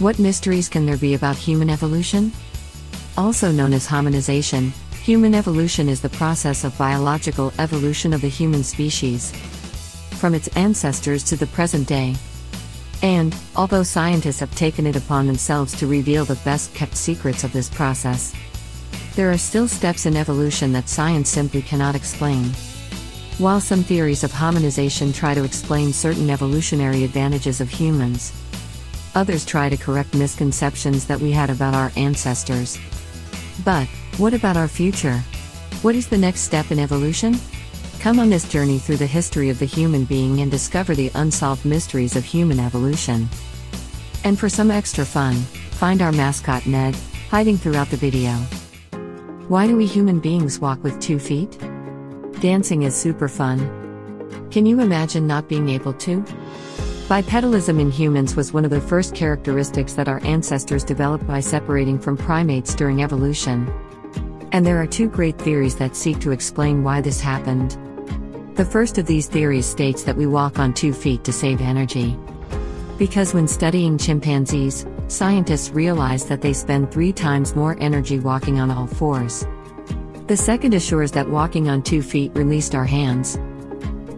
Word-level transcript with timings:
What 0.00 0.18
mysteries 0.18 0.70
can 0.70 0.86
there 0.86 0.96
be 0.96 1.12
about 1.12 1.36
human 1.36 1.68
evolution? 1.68 2.32
Also 3.18 3.52
known 3.52 3.74
as 3.74 3.86
hominization, 3.86 4.70
human 4.94 5.34
evolution 5.34 5.90
is 5.90 6.00
the 6.00 6.08
process 6.08 6.64
of 6.64 6.78
biological 6.78 7.52
evolution 7.58 8.14
of 8.14 8.22
the 8.22 8.28
human 8.28 8.64
species, 8.64 9.30
from 10.12 10.34
its 10.34 10.48
ancestors 10.56 11.22
to 11.24 11.36
the 11.36 11.48
present 11.48 11.86
day. 11.86 12.14
And, 13.02 13.36
although 13.54 13.82
scientists 13.82 14.40
have 14.40 14.54
taken 14.54 14.86
it 14.86 14.96
upon 14.96 15.26
themselves 15.26 15.78
to 15.78 15.86
reveal 15.86 16.24
the 16.24 16.40
best 16.46 16.74
kept 16.74 16.96
secrets 16.96 17.44
of 17.44 17.52
this 17.52 17.68
process, 17.68 18.34
there 19.16 19.30
are 19.30 19.36
still 19.36 19.68
steps 19.68 20.06
in 20.06 20.16
evolution 20.16 20.72
that 20.72 20.88
science 20.88 21.28
simply 21.28 21.60
cannot 21.60 21.94
explain. 21.94 22.44
While 23.36 23.60
some 23.60 23.82
theories 23.82 24.24
of 24.24 24.32
hominization 24.32 25.14
try 25.14 25.34
to 25.34 25.44
explain 25.44 25.92
certain 25.92 26.30
evolutionary 26.30 27.04
advantages 27.04 27.60
of 27.60 27.68
humans, 27.68 28.32
others 29.14 29.44
try 29.44 29.68
to 29.68 29.76
correct 29.76 30.14
misconceptions 30.14 31.06
that 31.06 31.20
we 31.20 31.32
had 31.32 31.50
about 31.50 31.74
our 31.74 31.92
ancestors. 31.96 32.78
But, 33.64 33.86
what 34.16 34.34
about 34.34 34.56
our 34.56 34.68
future? 34.68 35.18
What 35.82 35.94
is 35.94 36.08
the 36.08 36.18
next 36.18 36.40
step 36.40 36.70
in 36.70 36.78
evolution? 36.78 37.38
Come 38.00 38.18
on 38.18 38.30
this 38.30 38.48
journey 38.48 38.78
through 38.78 38.96
the 38.96 39.06
history 39.06 39.50
of 39.50 39.58
the 39.58 39.66
human 39.66 40.04
being 40.04 40.40
and 40.40 40.50
discover 40.50 40.94
the 40.94 41.10
unsolved 41.14 41.64
mysteries 41.64 42.16
of 42.16 42.24
human 42.24 42.58
evolution. 42.58 43.28
And 44.24 44.38
for 44.38 44.48
some 44.48 44.70
extra 44.70 45.04
fun, 45.04 45.34
find 45.34 46.02
our 46.02 46.12
mascot 46.12 46.66
Ned, 46.66 46.96
hiding 47.30 47.58
throughout 47.58 47.88
the 47.90 47.96
video. 47.96 48.32
Why 49.48 49.66
do 49.66 49.76
we 49.76 49.86
human 49.86 50.20
beings 50.20 50.60
walk 50.60 50.82
with 50.82 51.00
two 51.00 51.18
feet? 51.18 51.58
Dancing 52.40 52.84
is 52.84 52.94
super 52.94 53.28
fun. 53.28 53.58
Can 54.50 54.64
you 54.64 54.80
imagine 54.80 55.26
not 55.26 55.48
being 55.48 55.68
able 55.68 55.92
to? 55.94 56.24
Bipedalism 57.10 57.80
in 57.80 57.90
humans 57.90 58.36
was 58.36 58.52
one 58.52 58.64
of 58.64 58.70
the 58.70 58.80
first 58.80 59.16
characteristics 59.16 59.94
that 59.94 60.06
our 60.06 60.24
ancestors 60.24 60.84
developed 60.84 61.26
by 61.26 61.40
separating 61.40 61.98
from 61.98 62.16
primates 62.16 62.72
during 62.72 63.02
evolution. 63.02 63.68
And 64.52 64.64
there 64.64 64.80
are 64.80 64.86
two 64.86 65.08
great 65.08 65.36
theories 65.36 65.74
that 65.78 65.96
seek 65.96 66.20
to 66.20 66.30
explain 66.30 66.84
why 66.84 67.00
this 67.00 67.20
happened. 67.20 67.76
The 68.54 68.64
first 68.64 68.96
of 68.96 69.06
these 69.06 69.26
theories 69.26 69.66
states 69.66 70.04
that 70.04 70.14
we 70.14 70.28
walk 70.28 70.60
on 70.60 70.72
two 70.72 70.92
feet 70.92 71.24
to 71.24 71.32
save 71.32 71.60
energy. 71.60 72.16
Because 72.96 73.34
when 73.34 73.48
studying 73.48 73.98
chimpanzees, 73.98 74.86
scientists 75.08 75.70
realized 75.70 76.28
that 76.28 76.42
they 76.42 76.52
spend 76.52 76.92
three 76.92 77.12
times 77.12 77.56
more 77.56 77.76
energy 77.80 78.20
walking 78.20 78.60
on 78.60 78.70
all 78.70 78.86
fours. 78.86 79.44
The 80.28 80.36
second 80.36 80.74
assures 80.74 81.10
that 81.10 81.28
walking 81.28 81.68
on 81.68 81.82
two 81.82 82.02
feet 82.02 82.30
released 82.36 82.76
our 82.76 82.84
hands, 82.84 83.36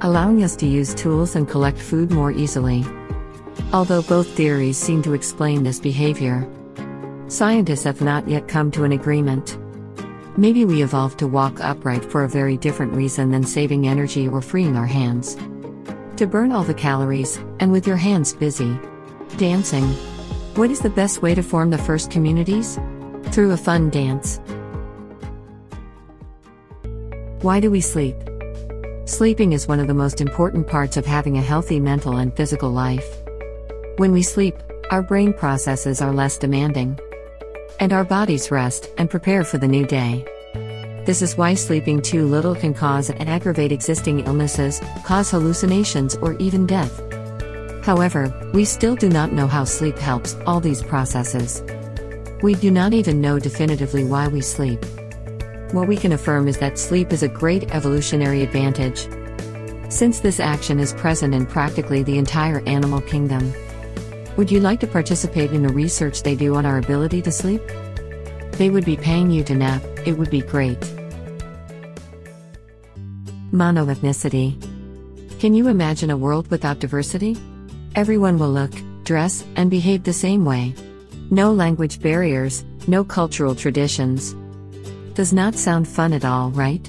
allowing 0.03 0.45
us 0.45 0.55
to 0.57 0.67
use 0.67 0.95
tools 0.95 1.35
and 1.37 1.49
collect 1.49 1.79
food 1.79 2.11
more 2.11 2.31
easily. 2.31 2.85
Although 3.73 4.03
both 4.03 4.29
theories 4.29 4.77
seem 4.77 5.03
to 5.03 5.15
explain 5.15 5.63
this 5.63 5.81
behavior, 5.81 6.47
scientists 7.29 7.85
have 7.85 8.01
not 8.01 8.29
yet 8.29 8.49
come 8.49 8.71
to 8.73 8.85
an 8.85 8.93
agreement. 8.93 9.59
Maybe 10.37 10.65
we 10.65 10.83
evolved 10.83 11.19
to 11.21 11.27
walk 11.27 11.61
upright 11.61 12.05
for 12.05 12.25
a 12.25 12.29
very 12.29 12.57
different 12.57 12.93
reason 12.93 13.31
than 13.31 13.45
saving 13.45 13.89
energy 13.89 14.29
or 14.29 14.43
freeing 14.43 14.77
our 14.77 14.87
hands 14.87 15.37
to 16.17 16.27
burn 16.29 16.53
all 16.53 16.63
the 16.63 16.73
calories, 16.73 17.37
and 17.59 17.73
with 17.73 17.85
your 17.85 17.97
hands 17.97 18.33
busy. 18.33 18.79
Dancing. 19.39 19.85
What 20.55 20.71
is 20.71 20.79
the 20.79 20.91
best 20.91 21.21
way 21.21 21.35
to 21.35 21.43
form 21.43 21.71
the 21.71 21.79
first 21.79 22.13
communities? 22.13 22.79
Through 23.33 23.51
a 23.51 23.57
fun 23.57 23.91
dance. 23.91 24.39
Why 27.41 27.59
do 27.59 27.73
we 27.73 27.81
sleep? 27.81 28.15
Sleeping 29.13 29.53
is 29.53 29.69
one 29.69 29.79
of 29.79 29.89
the 29.89 29.93
most 29.93 30.23
important 30.23 30.67
parts 30.67 30.97
of 30.97 31.05
having 31.05 31.37
a 31.37 31.43
healthy 31.43 31.79
mental 31.79 32.17
and 32.17 32.35
physical 32.35 32.71
life. 32.71 33.05
When 33.99 34.11
we 34.11 34.23
sleep, 34.23 34.57
our 34.91 35.03
brain 35.03 35.35
processes 35.35 36.01
are 36.01 36.15
less 36.15 36.39
demanding. 36.39 36.99
And 37.79 37.93
our 37.93 38.05
bodies 38.05 38.51
rest 38.51 38.89
and 38.97 39.11
prepare 39.11 39.45
for 39.45 39.59
the 39.59 39.69
new 39.69 39.85
day. 39.85 40.25
This 41.05 41.21
is 41.21 41.37
why 41.37 41.53
sleeping 41.53 42.01
too 42.01 42.27
little 42.27 42.55
can 42.55 42.73
cause 42.73 43.11
and 43.11 43.29
aggravate 43.29 43.71
existing 43.71 44.21
illnesses, 44.21 44.81
cause 45.05 45.31
hallucinations, 45.31 46.15
or 46.17 46.33
even 46.39 46.67
death. 46.67 46.99
However, 47.85 48.33
we 48.55 48.65
still 48.65 48.97
do 48.97 49.11
not 49.11 49.31
know 49.31 49.47
how 49.47 49.65
sleep 49.65 49.99
helps 49.99 50.37
all 50.47 50.59
these 50.59 50.83
processes. 50.83 51.63
We 52.43 52.55
do 52.55 52.71
not 52.71 52.95
even 52.95 53.21
know 53.21 53.39
definitively 53.39 54.05
why 54.05 54.29
we 54.29 54.41
sleep. 54.41 54.83
What 55.73 55.89
we 55.89 55.97
can 55.97 56.13
affirm 56.13 56.49
is 56.49 56.59
that 56.59 56.79
sleep 56.79 57.15
is 57.15 57.23
a 57.23 57.29
great 57.29 57.75
evolutionary 57.75 58.43
advantage. 58.43 59.09
Since 59.91 60.21
this 60.21 60.39
action 60.39 60.79
is 60.79 60.93
present 60.93 61.35
in 61.35 61.47
practically 61.47 62.03
the 62.03 62.19
entire 62.19 62.61
animal 62.67 63.01
kingdom. 63.01 63.55
Would 64.37 64.51
you 64.51 64.61
like 64.61 64.81
to 64.81 64.87
participate 64.87 65.53
in 65.53 65.63
the 65.63 65.73
research 65.73 66.23
they 66.23 66.35
do 66.35 66.57
on 66.57 66.67
our 66.67 66.77
ability 66.77 67.23
to 67.23 67.33
sleep? 67.33 67.63
They 68.53 68.69
would 68.69 68.85
be 68.85 68.99
paying 68.99 69.31
you 69.31 69.43
to 69.45 69.55
nap, 69.55 69.83
it 70.05 70.19
would 70.19 70.29
be 70.29 70.43
great. 70.43 70.79
Monoethnicity. 73.51 74.61
Can 75.41 75.55
you 75.55 75.69
imagine 75.69 76.11
a 76.11 76.19
world 76.19 76.51
without 76.51 76.81
diversity? 76.81 77.39
Everyone 77.95 78.39
will 78.39 78.53
look, 78.53 78.73
dress, 79.05 79.43
and 79.57 79.71
behave 79.71 80.05
the 80.05 80.13
same 80.13 80.45
way. 80.45 80.75
No 81.31 81.51
language 81.51 81.99
barriers, 82.01 82.63
no 82.87 83.05
cultural 83.05 83.55
traditions. 83.55 84.35
Does 85.15 85.35
not 85.35 85.55
sound 85.55 85.87
fun 85.87 86.15
at 86.15 86.25
all, 86.25 86.51
right? 86.53 86.83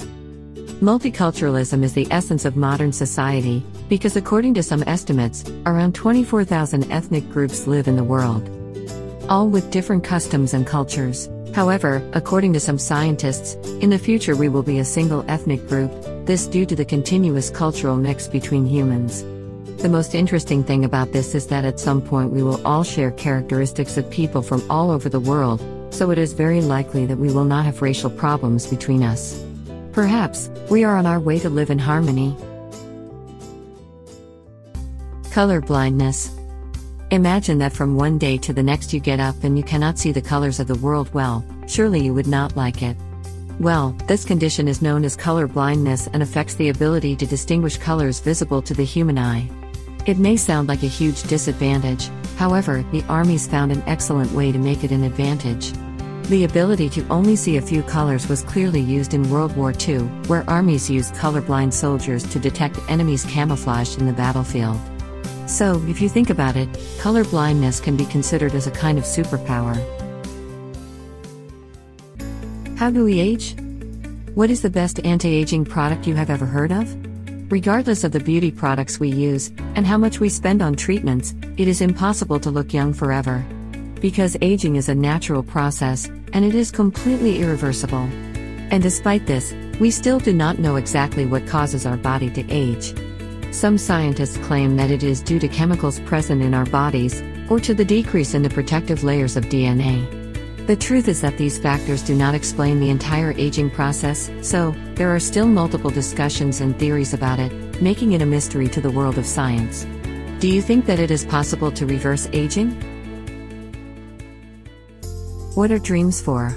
Multiculturalism 0.80 1.84
is 1.84 1.94
the 1.94 2.08
essence 2.10 2.46
of 2.46 2.56
modern 2.56 2.94
society, 2.94 3.62
because 3.90 4.16
according 4.16 4.54
to 4.54 4.64
some 4.64 4.82
estimates, 4.88 5.44
around 5.66 5.94
24,000 5.94 6.90
ethnic 6.90 7.30
groups 7.30 7.68
live 7.68 7.90
in 7.90 7.98
the 7.98 8.04
world. 8.04 8.50
All 9.28 9.50
with 9.50 9.72
different 9.72 10.06
customs 10.06 10.54
and 10.54 10.66
cultures. 10.66 11.30
However, 11.54 12.02
according 12.14 12.54
to 12.54 12.62
some 12.62 12.80
scientists, 12.80 13.56
in 13.82 13.90
the 13.90 14.00
future 14.00 14.38
we 14.38 14.48
will 14.48 14.64
be 14.64 14.80
a 14.80 14.86
single 14.86 15.26
ethnic 15.28 15.68
group, 15.68 15.92
this 16.26 16.48
due 16.48 16.66
to 16.66 16.78
the 16.78 16.86
continuous 16.86 17.50
cultural 17.50 17.98
mix 17.98 18.30
between 18.30 18.66
humans. 18.66 19.24
The 19.82 19.90
most 19.90 20.16
interesting 20.16 20.64
thing 20.64 20.86
about 20.86 21.12
this 21.12 21.36
is 21.36 21.48
that 21.48 21.66
at 21.66 21.78
some 21.78 22.02
point 22.02 22.32
we 22.32 22.42
will 22.42 22.66
all 22.66 22.86
share 22.86 23.12
characteristics 23.12 23.98
of 23.98 24.10
people 24.10 24.42
from 24.42 24.64
all 24.72 24.92
over 24.92 25.10
the 25.10 25.20
world, 25.20 25.62
so 25.94 26.10
it 26.10 26.18
is 26.18 26.34
very 26.34 26.62
likely 26.62 27.06
that 27.06 27.18
we 27.18 27.32
will 27.32 27.46
not 27.46 27.66
have 27.66 27.82
racial 27.82 28.10
problems 28.10 28.68
between 28.68 29.04
us. 29.04 29.44
Perhaps, 29.92 30.50
we 30.70 30.84
are 30.84 30.98
on 30.98 31.06
our 31.06 31.20
way 31.20 31.38
to 31.40 31.50
live 31.50 31.70
in 31.70 31.78
harmony. 31.78 32.36
Color 35.32 35.62
blindness. 35.62 36.36
Imagine 37.12 37.60
that 37.60 37.74
from 37.74 37.96
one 37.96 38.18
day 38.18 38.38
to 38.40 38.54
the 38.54 38.64
next 38.64 38.92
you 38.92 39.00
get 39.00 39.20
up 39.20 39.44
and 39.44 39.56
you 39.56 39.64
cannot 39.64 40.00
see 40.00 40.12
the 40.12 40.22
colors 40.22 40.60
of 40.60 40.68
the 40.68 40.80
world 40.80 41.14
well, 41.14 41.46
surely 41.68 42.04
you 42.04 42.14
would 42.14 42.28
not 42.28 42.58
like 42.58 42.82
it. 42.82 42.98
Well, 43.60 43.96
this 44.08 44.26
condition 44.26 44.68
is 44.68 44.82
known 44.82 45.06
as 45.06 45.16
color 45.16 45.48
blindness 45.48 46.08
and 46.08 46.24
affects 46.24 46.56
the 46.56 46.70
ability 46.70 47.16
to 47.18 47.28
distinguish 47.28 47.78
colors 47.78 48.20
visible 48.20 48.64
to 48.64 48.74
the 48.74 48.84
human 48.84 49.20
eye. 49.20 49.48
It 50.08 50.18
may 50.18 50.38
sound 50.38 50.68
like 50.68 50.82
a 50.82 50.88
huge 50.88 51.22
disadvantage, 51.24 52.10
however, 52.36 52.84
the 52.92 53.04
armies 53.04 53.48
found 53.48 53.72
an 53.72 53.84
excellent 53.86 54.32
way 54.32 54.52
to 54.52 54.58
make 54.58 54.84
it 54.84 54.92
an 54.92 55.04
advantage. 55.04 55.72
The 56.30 56.46
ability 56.46 56.90
to 56.92 57.08
only 57.10 57.36
see 57.36 57.58
a 57.58 57.62
few 57.62 57.84
colors 57.84 58.30
was 58.30 58.44
clearly 58.44 58.80
used 58.80 59.14
in 59.14 59.30
World 59.30 59.56
War 59.58 59.74
II, 59.78 60.00
where 60.28 60.50
armies 60.50 60.90
used 60.90 61.14
colorblind 61.16 61.74
soldiers 61.74 62.24
to 62.30 62.40
detect 62.40 62.80
enemies 62.88 63.26
camouflaged 63.26 64.00
in 64.00 64.06
the 64.06 64.14
battlefield. 64.14 64.80
So, 65.48 65.84
if 65.88 66.02
you 66.02 66.08
think 66.08 66.30
about 66.30 66.56
it, 66.56 66.70
color 67.00 67.26
blindness 67.26 67.82
can 67.82 67.98
be 67.98 68.06
considered 68.06 68.56
as 68.56 68.68
a 68.68 68.72
kind 68.72 68.98
of 68.98 69.04
superpower. 69.04 69.76
How 72.78 72.90
do 72.90 73.04
we 73.04 73.20
age? 73.20 73.56
What 74.34 74.50
is 74.50 74.62
the 74.62 74.70
best 74.70 75.02
anti 75.06 75.28
aging 75.28 75.66
product 75.66 76.08
you 76.08 76.16
have 76.16 76.30
ever 76.30 76.46
heard 76.46 76.72
of? 76.72 77.52
Regardless 77.52 78.06
of 78.06 78.14
the 78.14 78.20
beauty 78.22 78.50
products 78.50 78.98
we 78.98 79.10
use, 79.10 79.52
and 79.76 79.86
how 79.86 79.98
much 79.98 80.22
we 80.22 80.30
spend 80.30 80.62
on 80.62 80.76
treatments, 80.76 81.36
it 81.58 81.68
is 81.68 81.82
impossible 81.82 82.40
to 82.40 82.50
look 82.50 82.74
young 82.74 82.94
forever. 82.94 83.46
Because 84.04 84.36
aging 84.42 84.76
is 84.76 84.90
a 84.90 84.96
natural 84.96 85.42
process, 85.42 86.10
and 86.34 86.44
it 86.44 86.56
is 86.56 86.72
completely 86.72 87.42
irreversible. 87.42 88.10
And 88.70 88.84
despite 88.84 89.28
this, 89.28 89.56
we 89.80 89.92
still 89.92 90.20
do 90.20 90.34
not 90.34 90.60
know 90.60 90.76
exactly 90.76 91.26
what 91.26 91.48
causes 91.48 91.86
our 91.86 91.96
body 91.96 92.30
to 92.32 92.44
age. 92.50 92.94
Some 93.54 93.78
scientists 93.78 94.36
claim 94.46 94.76
that 94.76 94.92
it 94.92 95.04
is 95.04 95.22
due 95.22 95.40
to 95.40 95.48
chemicals 95.48 96.02
present 96.02 96.42
in 96.42 96.54
our 96.54 96.66
bodies, 96.66 97.24
or 97.50 97.62
to 97.62 97.74
the 97.74 97.86
decrease 97.86 98.34
in 98.34 98.42
the 98.42 98.50
protective 98.50 99.06
layers 99.06 99.38
of 99.38 99.46
DNA. 99.46 100.06
The 100.68 100.76
truth 100.76 101.08
is 101.08 101.22
that 101.22 101.38
these 101.38 101.58
factors 101.58 102.04
do 102.04 102.14
not 102.14 102.36
explain 102.36 102.82
the 102.82 102.90
entire 102.90 103.32
aging 103.38 103.70
process, 103.70 104.30
so, 104.42 104.76
there 104.96 105.16
are 105.16 105.20
still 105.22 105.48
multiple 105.48 105.92
discussions 105.92 106.60
and 106.60 106.78
theories 106.78 107.14
about 107.14 107.40
it, 107.40 107.54
making 107.82 108.12
it 108.12 108.22
a 108.22 108.26
mystery 108.26 108.68
to 108.68 108.82
the 108.82 108.92
world 108.92 109.18
of 109.18 109.26
science. 109.26 109.88
Do 110.40 110.50
you 110.50 110.62
think 110.62 110.88
that 110.88 111.00
it 111.00 111.10
is 111.10 111.24
possible 111.24 111.72
to 111.72 111.86
reverse 111.86 112.28
aging? 112.34 112.93
What 115.56 115.72
are 115.72 115.78
dreams 115.78 116.20
for? 116.20 116.52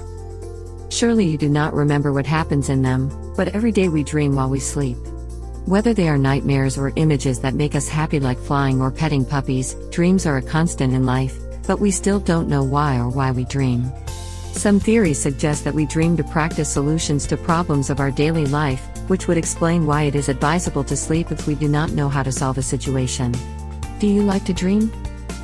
Surely 0.89 1.27
you 1.27 1.37
do 1.37 1.49
not 1.49 1.75
remember 1.75 2.11
what 2.11 2.25
happens 2.25 2.69
in 2.69 2.81
them, 2.81 3.11
but 3.35 3.49
every 3.49 3.71
day 3.71 3.89
we 3.89 4.03
dream 4.03 4.35
while 4.35 4.49
we 4.49 4.59
sleep. 4.59 4.97
Whether 5.67 5.93
they 5.93 6.09
are 6.09 6.17
nightmares 6.17 6.79
or 6.79 6.91
images 6.95 7.39
that 7.41 7.53
make 7.53 7.75
us 7.75 7.87
happy 7.87 8.19
like 8.19 8.39
flying 8.39 8.81
or 8.81 8.89
petting 8.89 9.23
puppies, 9.23 9.75
dreams 9.91 10.25
are 10.25 10.37
a 10.37 10.41
constant 10.41 10.95
in 10.95 11.05
life, 11.05 11.37
but 11.67 11.79
we 11.79 11.91
still 11.91 12.19
don't 12.19 12.49
know 12.49 12.63
why 12.63 12.97
or 12.97 13.07
why 13.07 13.29
we 13.29 13.45
dream. 13.45 13.91
Some 14.53 14.79
theories 14.79 15.21
suggest 15.21 15.63
that 15.65 15.75
we 15.75 15.85
dream 15.85 16.17
to 16.17 16.23
practice 16.23 16.73
solutions 16.73 17.27
to 17.27 17.37
problems 17.37 17.91
of 17.91 17.99
our 17.99 18.09
daily 18.09 18.47
life, 18.47 18.81
which 19.09 19.27
would 19.27 19.37
explain 19.37 19.85
why 19.85 20.03
it 20.03 20.15
is 20.15 20.27
advisable 20.27 20.83
to 20.85 20.97
sleep 20.97 21.31
if 21.31 21.45
we 21.45 21.53
do 21.53 21.67
not 21.67 21.91
know 21.91 22.09
how 22.09 22.23
to 22.23 22.31
solve 22.31 22.57
a 22.57 22.63
situation. 22.63 23.35
Do 23.99 24.07
you 24.07 24.23
like 24.23 24.45
to 24.45 24.53
dream? 24.53 24.87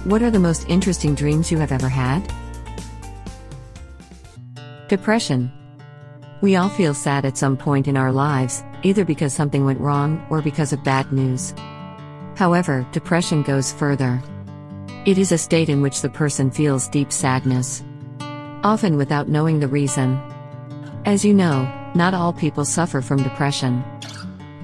What 0.05 0.23
are 0.23 0.31
the 0.31 0.39
most 0.39 0.67
interesting 0.69 1.13
dreams 1.13 1.51
you 1.51 1.59
have 1.59 1.71
ever 1.71 1.89
had? 1.89 2.33
Depression. 4.93 5.51
We 6.41 6.55
all 6.55 6.69
feel 6.69 6.93
sad 6.93 7.25
at 7.25 7.35
some 7.35 7.57
point 7.57 7.87
in 7.87 7.97
our 7.97 8.11
lives, 8.11 8.63
either 8.83 9.03
because 9.03 9.33
something 9.33 9.65
went 9.65 9.79
wrong 9.79 10.23
or 10.29 10.39
because 10.39 10.71
of 10.71 10.83
bad 10.83 11.11
news. 11.11 11.51
However, 12.35 12.85
depression 12.91 13.41
goes 13.41 13.73
further. 13.73 14.21
It 15.07 15.17
is 15.17 15.31
a 15.31 15.37
state 15.39 15.67
in 15.67 15.81
which 15.81 16.03
the 16.03 16.11
person 16.11 16.51
feels 16.51 16.87
deep 16.89 17.11
sadness 17.11 17.83
often 18.63 18.95
without 18.95 19.27
knowing 19.27 19.59
the 19.59 19.67
reason. 19.67 20.21
As 21.05 21.25
you 21.25 21.33
know, 21.33 21.67
not 21.95 22.13
all 22.13 22.31
people 22.31 22.63
suffer 22.63 23.01
from 23.01 23.23
depression. 23.23 23.83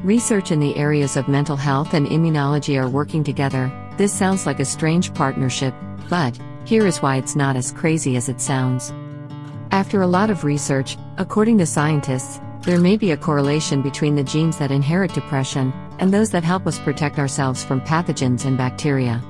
Research 0.03 0.51
in 0.51 0.59
the 0.59 0.75
areas 0.75 1.17
of 1.17 1.27
mental 1.27 1.57
health 1.57 1.95
and 1.95 2.05
immunology 2.05 2.79
are 2.79 2.87
working 2.87 3.23
together. 3.23 3.71
This 3.97 4.13
sounds 4.13 4.45
like 4.45 4.59
a 4.59 4.65
strange 4.65 5.11
partnership, 5.15 5.73
but 6.07 6.37
here 6.65 6.85
is 6.85 7.01
why 7.01 7.15
it's 7.15 7.35
not 7.35 7.55
as 7.55 7.71
crazy 7.71 8.15
as 8.15 8.29
it 8.29 8.39
sounds. 8.39 8.93
After 9.71 10.01
a 10.01 10.07
lot 10.07 10.29
of 10.29 10.43
research, 10.43 10.97
according 11.17 11.59
to 11.59 11.65
scientists, 11.65 12.41
there 12.61 12.79
may 12.79 12.97
be 12.97 13.11
a 13.11 13.17
correlation 13.17 13.81
between 13.81 14.15
the 14.15 14.23
genes 14.23 14.57
that 14.57 14.71
inherit 14.71 15.13
depression 15.13 15.71
and 15.99 16.11
those 16.11 16.31
that 16.31 16.43
help 16.43 16.65
us 16.65 16.79
protect 16.79 17.19
ourselves 17.19 17.63
from 17.63 17.81
pathogens 17.81 18.45
and 18.45 18.57
bacteria. 18.57 19.23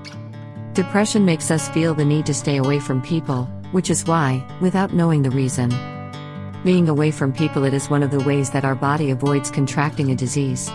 Depression 0.74 1.26
makes 1.26 1.52
us 1.52 1.68
feel 1.70 1.94
the 1.94 2.06
need 2.06 2.26
to 2.26 2.34
stay 2.34 2.58
away 2.58 2.80
from 2.80 3.02
people, 3.02 3.46
which 3.72 3.90
is 3.90 4.06
why, 4.06 4.42
without 4.62 4.94
knowing 4.94 5.24
the 5.24 5.32
reason, 5.32 5.70
being 6.64 6.90
away 6.90 7.12
from 7.12 7.32
people 7.32 7.64
it 7.64 7.74
is 7.74 7.90
one 7.90 8.04
of 8.04 8.12
the 8.12 8.24
ways 8.24 8.50
that 8.52 8.66
our 8.66 8.76
body 8.76 9.12
avoids 9.12 9.52
contracting 9.52 10.12
a 10.12 10.16
disease. 10.16 10.70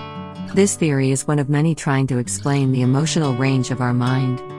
This 0.54 0.76
theory 0.76 1.10
is 1.10 1.26
one 1.26 1.38
of 1.38 1.48
many 1.48 1.74
trying 1.74 2.06
to 2.08 2.18
explain 2.18 2.70
the 2.72 2.82
emotional 2.82 3.34
range 3.34 3.70
of 3.70 3.80
our 3.80 3.94
mind. 3.94 4.53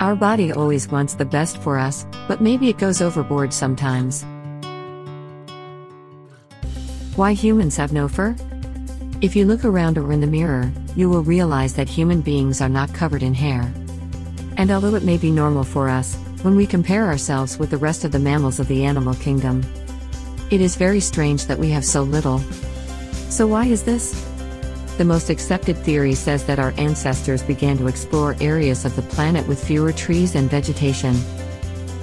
Our 0.00 0.16
body 0.16 0.50
always 0.50 0.88
wants 0.88 1.12
the 1.12 1.26
best 1.26 1.58
for 1.58 1.78
us, 1.78 2.06
but 2.26 2.40
maybe 2.40 2.70
it 2.70 2.78
goes 2.78 3.02
overboard 3.02 3.52
sometimes. 3.52 4.24
Why 7.16 7.34
humans 7.34 7.76
have 7.76 7.92
no 7.92 8.08
fur? 8.08 8.34
If 9.20 9.36
you 9.36 9.44
look 9.44 9.62
around 9.62 9.98
or 9.98 10.10
in 10.10 10.22
the 10.22 10.26
mirror, 10.26 10.72
you 10.96 11.10
will 11.10 11.22
realize 11.22 11.74
that 11.74 11.86
human 11.86 12.22
beings 12.22 12.62
are 12.62 12.68
not 12.70 12.94
covered 12.94 13.22
in 13.22 13.34
hair. 13.34 13.70
And 14.56 14.70
although 14.70 14.94
it 14.94 15.04
may 15.04 15.18
be 15.18 15.30
normal 15.30 15.64
for 15.64 15.90
us, 15.90 16.16
when 16.40 16.56
we 16.56 16.66
compare 16.66 17.06
ourselves 17.06 17.58
with 17.58 17.68
the 17.68 17.76
rest 17.76 18.02
of 18.02 18.12
the 18.12 18.18
mammals 18.18 18.58
of 18.58 18.68
the 18.68 18.84
animal 18.84 19.12
kingdom. 19.14 19.62
It 20.50 20.62
is 20.62 20.76
very 20.76 21.00
strange 21.00 21.44
that 21.46 21.58
we 21.58 21.68
have 21.70 21.84
so 21.84 22.02
little. 22.02 22.38
So, 23.28 23.46
why 23.46 23.66
is 23.66 23.82
this? 23.82 24.29
The 25.00 25.06
most 25.06 25.30
accepted 25.30 25.78
theory 25.78 26.12
says 26.14 26.44
that 26.44 26.58
our 26.58 26.74
ancestors 26.76 27.42
began 27.42 27.78
to 27.78 27.86
explore 27.86 28.36
areas 28.38 28.84
of 28.84 28.94
the 28.96 29.00
planet 29.16 29.48
with 29.48 29.64
fewer 29.64 29.94
trees 29.94 30.34
and 30.34 30.50
vegetation. 30.50 31.14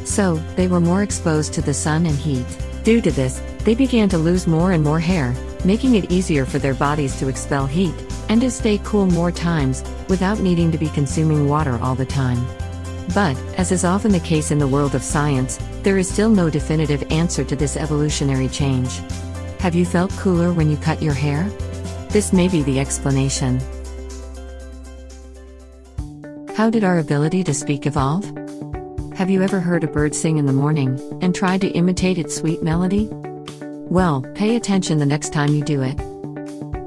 So, 0.03 0.37
they 0.55 0.67
were 0.67 0.79
more 0.79 1.03
exposed 1.03 1.53
to 1.53 1.61
the 1.61 1.75
sun 1.75 2.07
and 2.07 2.17
heat. 2.17 2.47
Due 2.83 2.99
to 3.01 3.11
this, 3.11 3.39
they 3.59 3.75
began 3.75 4.09
to 4.09 4.17
lose 4.17 4.47
more 4.47 4.71
and 4.71 4.83
more 4.83 4.99
hair, 4.99 5.35
making 5.63 5.93
it 5.93 6.11
easier 6.11 6.43
for 6.43 6.57
their 6.57 6.73
bodies 6.73 7.19
to 7.19 7.27
expel 7.27 7.67
heat 7.67 7.93
and 8.29 8.41
to 8.41 8.49
stay 8.49 8.81
cool 8.83 9.05
more 9.05 9.31
times 9.31 9.83
without 10.09 10.39
needing 10.39 10.71
to 10.71 10.77
be 10.79 10.89
consuming 10.89 11.47
water 11.47 11.77
all 11.83 11.93
the 11.93 12.03
time. 12.03 12.43
But, 13.13 13.37
as 13.59 13.71
is 13.71 13.85
often 13.85 14.11
the 14.11 14.19
case 14.19 14.49
in 14.49 14.57
the 14.57 14.67
world 14.67 14.95
of 14.95 15.03
science, 15.03 15.59
there 15.83 15.99
is 15.99 16.09
still 16.09 16.31
no 16.31 16.49
definitive 16.49 17.03
answer 17.11 17.43
to 17.43 17.55
this 17.55 17.77
evolutionary 17.77 18.47
change. 18.47 19.01
Have 19.59 19.75
you 19.75 19.85
felt 19.85 20.09
cooler 20.13 20.51
when 20.51 20.71
you 20.71 20.77
cut 20.77 20.99
your 20.99 21.13
hair? 21.13 21.47
This 22.09 22.31
may 22.31 22.47
be 22.47 22.63
the 22.63 22.79
explanation. 22.79 23.59
How 26.55 26.69
did 26.69 26.83
our 26.83 26.99
ability 26.99 27.43
to 27.43 27.53
speak 27.53 27.85
evolve? 27.85 28.25
Have 29.15 29.29
you 29.29 29.43
ever 29.43 29.59
heard 29.59 29.83
a 29.83 29.87
bird 29.87 30.15
sing 30.15 30.37
in 30.37 30.45
the 30.45 30.53
morning 30.53 30.99
and 31.21 31.35
tried 31.35 31.61
to 31.61 31.67
imitate 31.69 32.17
its 32.17 32.35
sweet 32.35 32.63
melody? 32.63 33.09
Well, 33.11 34.23
pay 34.35 34.55
attention 34.55 34.99
the 34.99 35.05
next 35.05 35.33
time 35.33 35.53
you 35.53 35.63
do 35.63 35.81
it. 35.83 35.97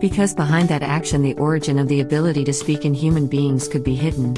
Because 0.01 0.35
behind 0.35 0.71
that 0.71 0.83
action, 0.83 1.23
the 1.23 1.35
origin 1.35 1.79
of 1.79 1.89
the 1.89 2.01
ability 2.01 2.45
to 2.45 2.53
speak 2.55 2.87
in 2.87 2.95
human 2.95 3.27
beings 3.27 3.69
could 3.69 3.85
be 3.85 3.95
hidden. 3.95 4.35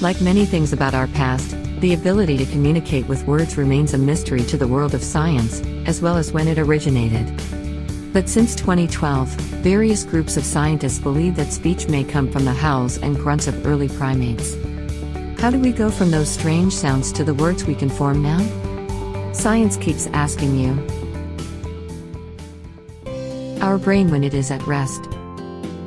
Like 0.00 0.20
many 0.20 0.46
things 0.46 0.72
about 0.72 0.94
our 0.94 1.08
past, 1.08 1.56
the 1.80 1.94
ability 1.94 2.36
to 2.38 2.46
communicate 2.46 3.08
with 3.08 3.26
words 3.26 3.56
remains 3.58 3.94
a 3.94 3.98
mystery 3.98 4.44
to 4.44 4.56
the 4.56 4.68
world 4.68 4.94
of 4.94 5.02
science, 5.02 5.60
as 5.86 6.00
well 6.00 6.16
as 6.16 6.30
when 6.30 6.46
it 6.46 6.58
originated. 6.58 7.26
But 8.12 8.28
since 8.28 8.54
2012, 8.54 9.28
various 9.62 10.04
groups 10.04 10.36
of 10.36 10.44
scientists 10.44 10.98
believe 10.98 11.36
that 11.36 11.52
speech 11.52 11.88
may 11.88 12.04
come 12.04 12.30
from 12.30 12.44
the 12.44 12.52
howls 12.52 12.98
and 12.98 13.16
grunts 13.16 13.46
of 13.46 13.66
early 13.66 13.88
primates. 13.88 14.56
How 15.40 15.50
do 15.50 15.58
we 15.58 15.72
go 15.72 15.90
from 15.90 16.10
those 16.10 16.30
strange 16.30 16.72
sounds 16.72 17.12
to 17.12 17.22
the 17.22 17.34
words 17.34 17.64
we 17.64 17.74
can 17.74 17.90
form 17.90 18.22
now? 18.22 18.40
Science 19.32 19.76
keeps 19.76 20.06
asking 20.08 20.58
you. 20.58 20.72
Our 23.60 23.76
brain 23.76 24.10
when 24.10 24.24
it 24.24 24.34
is 24.34 24.50
at 24.50 24.66
rest. 24.66 25.06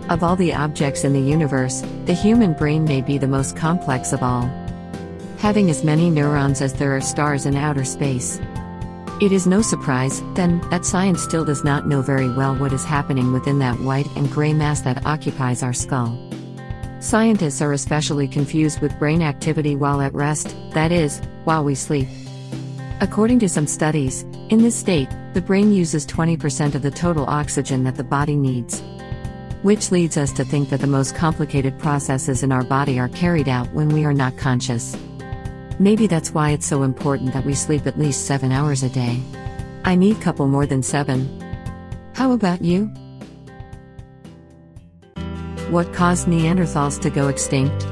Of 0.09 0.23
all 0.23 0.35
the 0.35 0.53
objects 0.53 1.03
in 1.03 1.13
the 1.13 1.19
universe, 1.19 1.83
the 2.05 2.13
human 2.13 2.53
brain 2.53 2.83
may 2.83 3.01
be 3.01 3.17
the 3.17 3.27
most 3.27 3.55
complex 3.55 4.13
of 4.13 4.21
all. 4.21 4.43
Having 5.37 5.69
as 5.69 5.83
many 5.83 6.09
neurons 6.09 6.61
as 6.61 6.73
there 6.73 6.95
are 6.95 7.01
stars 7.01 7.45
in 7.45 7.55
outer 7.55 7.83
space. 7.83 8.39
It 9.21 9.31
is 9.31 9.45
no 9.45 9.61
surprise, 9.61 10.23
then, 10.33 10.67
that 10.71 10.83
science 10.83 11.21
still 11.21 11.45
does 11.45 11.63
not 11.63 11.87
know 11.87 12.01
very 12.01 12.27
well 12.27 12.55
what 12.55 12.73
is 12.73 12.83
happening 12.83 13.31
within 13.31 13.59
that 13.59 13.79
white 13.79 14.07
and 14.15 14.31
gray 14.31 14.51
mass 14.51 14.81
that 14.81 15.05
occupies 15.05 15.61
our 15.61 15.73
skull. 15.73 16.17
Scientists 16.99 17.61
are 17.61 17.73
especially 17.73 18.27
confused 18.27 18.81
with 18.81 18.97
brain 18.97 19.21
activity 19.21 19.75
while 19.75 20.01
at 20.01 20.15
rest, 20.15 20.55
that 20.71 20.91
is, 20.91 21.21
while 21.43 21.63
we 21.63 21.75
sleep. 21.75 22.07
According 22.99 23.37
to 23.41 23.49
some 23.49 23.67
studies, 23.67 24.23
in 24.49 24.63
this 24.63 24.75
state, 24.75 25.09
the 25.35 25.41
brain 25.41 25.71
uses 25.71 26.03
20% 26.07 26.73
of 26.73 26.81
the 26.81 26.89
total 26.89 27.27
oxygen 27.27 27.83
that 27.83 27.97
the 27.97 28.03
body 28.03 28.35
needs. 28.35 28.81
Which 29.61 29.91
leads 29.91 30.17
us 30.17 30.31
to 30.33 30.43
think 30.43 30.71
that 30.71 30.79
the 30.79 30.87
most 30.87 31.15
complicated 31.15 31.77
processes 31.77 32.41
in 32.41 32.51
our 32.51 32.63
body 32.63 32.99
are 32.99 33.09
carried 33.09 33.47
out 33.47 33.71
when 33.71 33.89
we 33.89 34.03
are 34.03 34.15
not 34.15 34.35
conscious. 34.37 34.97
Maybe 35.79 36.07
that's 36.07 36.33
why 36.33 36.51
it's 36.51 36.65
so 36.65 36.83
important 36.83 37.33
that 37.33 37.45
we 37.45 37.55
sleep 37.55 37.87
at 37.87 37.97
least 37.97 38.25
7 38.25 38.51
hours 38.51 38.83
a 38.83 38.89
day. 38.89 39.19
I 39.83 39.95
need 39.95 40.21
couple 40.21 40.47
more 40.47 40.65
than 40.65 40.83
7. 40.83 41.27
How 42.13 42.33
about 42.33 42.61
you? 42.61 42.85
What 45.69 45.93
caused 45.93 46.27
Neanderthals 46.27 46.99
to 47.01 47.09
go 47.09 47.29
extinct? 47.29 47.87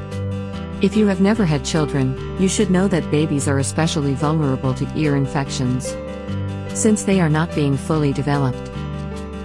If 0.84 0.96
you 0.96 1.08
have 1.08 1.20
never 1.20 1.46
had 1.46 1.66
children, 1.66 2.16
you 2.40 2.48
should 2.48 2.70
know 2.70 2.88
that 2.88 3.10
babies 3.10 3.48
are 3.48 3.60
especially 3.60 4.14
vulnerable 4.14 4.74
to 4.76 4.88
ear 4.96 5.16
infections. 5.16 5.96
Since 6.78 7.04
they 7.04 7.20
are 7.20 7.30
not 7.30 7.56
being 7.56 7.76
fully 7.76 8.14
developed, 8.14 8.70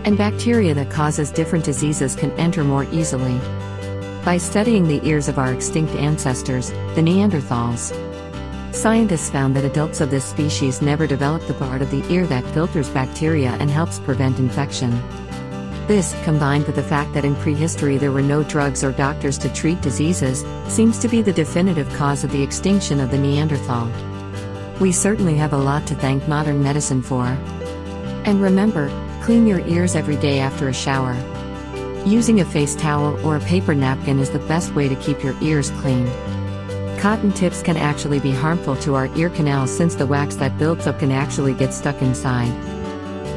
and 0.04 0.18
bacteria 0.18 0.74
that 0.74 0.90
causes 0.90 1.30
different 1.30 1.64
diseases 1.64 2.14
can 2.14 2.30
enter 2.32 2.62
more 2.62 2.84
easily. 2.92 3.38
By 4.24 4.36
studying 4.36 4.86
the 4.86 5.00
ears 5.06 5.28
of 5.28 5.38
our 5.38 5.52
extinct 5.52 5.94
ancestors, 5.94 6.70
the 6.94 7.02
Neanderthals, 7.02 7.92
scientists 8.74 9.30
found 9.30 9.56
that 9.56 9.64
adults 9.64 10.00
of 10.00 10.10
this 10.10 10.24
species 10.24 10.82
never 10.82 11.06
developed 11.06 11.48
the 11.48 11.54
part 11.54 11.82
of 11.82 11.90
the 11.90 12.04
ear 12.12 12.26
that 12.26 12.44
filters 12.52 12.88
bacteria 12.88 13.50
and 13.60 13.70
helps 13.70 13.98
prevent 13.98 14.38
infection. 14.38 14.90
This, 15.86 16.14
combined 16.24 16.66
with 16.66 16.76
the 16.76 16.82
fact 16.82 17.12
that 17.14 17.24
in 17.24 17.36
prehistory 17.36 17.98
there 17.98 18.12
were 18.12 18.22
no 18.22 18.42
drugs 18.42 18.82
or 18.82 18.92
doctors 18.92 19.38
to 19.38 19.52
treat 19.52 19.80
diseases, 19.80 20.44
seems 20.72 20.98
to 20.98 21.08
be 21.08 21.22
the 21.22 21.32
definitive 21.32 21.92
cause 21.94 22.24
of 22.24 22.32
the 22.32 22.42
extinction 22.42 23.00
of 23.00 23.10
the 23.10 23.18
Neanderthal. 23.18 23.90
We 24.80 24.92
certainly 24.92 25.36
have 25.36 25.52
a 25.52 25.58
lot 25.58 25.86
to 25.86 25.94
thank 25.94 26.26
modern 26.26 26.62
medicine 26.62 27.02
for. 27.02 27.26
And 28.24 28.40
remember, 28.40 28.88
Clean 29.24 29.46
your 29.46 29.66
ears 29.66 29.96
every 29.96 30.16
day 30.16 30.38
after 30.38 30.68
a 30.68 30.74
shower. 30.74 31.14
Using 32.04 32.40
a 32.40 32.44
face 32.44 32.76
towel 32.76 33.18
or 33.26 33.36
a 33.36 33.40
paper 33.40 33.74
napkin 33.74 34.18
is 34.18 34.28
the 34.28 34.38
best 34.40 34.74
way 34.74 34.86
to 34.86 34.94
keep 34.96 35.24
your 35.24 35.34
ears 35.40 35.70
clean. 35.80 36.06
Cotton 37.04 37.32
tips 37.32 37.62
can 37.62 37.76
actually 37.76 38.18
be 38.18 38.30
harmful 38.30 38.76
to 38.76 38.94
our 38.94 39.14
ear 39.14 39.28
canals 39.28 39.70
since 39.70 39.94
the 39.94 40.06
wax 40.06 40.36
that 40.36 40.56
builds 40.56 40.86
up 40.86 41.00
can 41.00 41.12
actually 41.12 41.52
get 41.52 41.74
stuck 41.74 42.00
inside, 42.00 42.50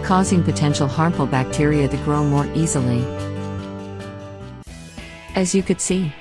causing 0.06 0.42
potential 0.42 0.88
harmful 0.88 1.26
bacteria 1.26 1.86
to 1.90 1.98
grow 2.06 2.24
more 2.24 2.48
easily. 2.56 3.04
As 5.36 5.54
you 5.54 5.64
could 5.64 5.82
see, 5.82 6.14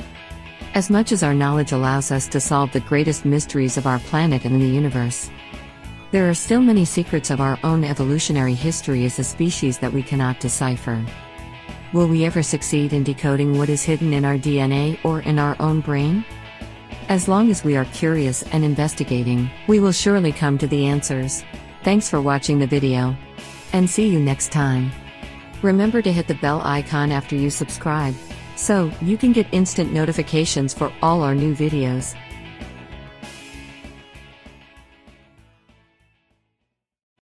as 0.75 0.91
much 0.91 1.12
as 1.12 1.23
our 1.23 1.35
knowledge 1.35 1.71
allows 1.71 2.11
us 2.11 2.26
to 2.31 2.41
solve 2.41 2.73
the 2.73 2.81
greatest 2.81 3.25
mysteries 3.25 3.76
of 3.76 3.87
our 3.87 4.00
planet 4.00 4.45
and 4.45 4.61
the 4.61 4.67
universe, 4.67 5.31
there 6.11 6.29
are 6.29 6.35
still 6.35 6.61
many 6.61 6.85
secrets 6.85 7.31
of 7.31 7.41
our 7.41 7.61
own 7.62 7.85
evolutionary 7.85 8.55
history 8.55 9.05
as 9.05 9.21
a 9.21 9.23
species 9.23 9.79
that 9.79 9.93
we 9.93 10.03
cannot 10.03 10.41
decipher. 10.41 11.00
Will 11.93 12.09
we 12.09 12.25
ever 12.25 12.43
succeed 12.43 12.93
in 12.93 13.05
decoding 13.05 13.57
what 13.57 13.69
is 13.69 13.85
hidden 13.85 14.12
in 14.15 14.25
our 14.25 14.37
DNA 14.37 14.99
or 15.05 15.21
in 15.21 15.38
our 15.38 15.55
own 15.61 15.79
brain? 15.79 16.25
As 17.09 17.29
long 17.29 17.51
as 17.51 17.63
we 17.63 17.77
are 17.77 17.85
curious 17.87 18.43
and 18.53 18.65
investigating, 18.65 19.49
we 19.69 19.79
will 19.79 19.93
surely 19.93 20.33
come 20.33 20.59
to 20.59 20.67
the 20.67 20.87
answers. 20.87 21.45
Thanks 21.85 22.11
for 22.11 22.21
watching 22.21 22.59
the 22.59 22.67
video. 22.67 23.17
And 23.73 23.89
see 23.89 24.09
you 24.09 24.19
next 24.19 24.51
time. 24.51 24.91
Remember 25.63 26.03
to 26.03 26.13
hit 26.13 26.27
the 26.27 26.35
bell 26.35 26.61
icon 26.65 27.13
after 27.13 27.37
you 27.37 27.49
subscribe, 27.49 28.15
so 28.57 28.91
you 29.01 29.17
can 29.17 29.33
get 29.33 29.47
instant 29.53 29.93
notifications 29.93 30.75
for 30.75 30.93
all 31.01 31.23
our 31.23 31.35
new 31.35 31.55
videos. 31.55 32.17